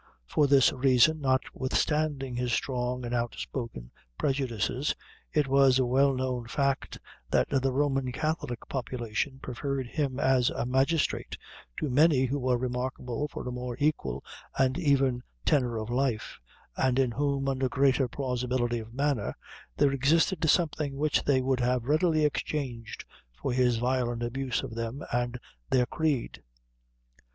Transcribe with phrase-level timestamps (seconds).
[0.25, 4.95] For this reason, notwithstanding his strong and out spoken prejudices,
[5.31, 6.97] it was a well know fact,
[7.29, 11.37] that the Roman Catholic population preferred him as a magistrate
[11.77, 14.23] to many who were remarkable for a more equal
[14.57, 16.39] and even tenor of life,
[16.75, 19.35] and in whom, under greater plausibility of manner,
[19.77, 23.05] there existed something which they would have readily exchanged
[23.39, 25.39] for his violent abuse of them and
[25.69, 26.41] their creed.